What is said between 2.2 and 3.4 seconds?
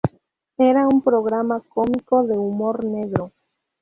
de humor negro.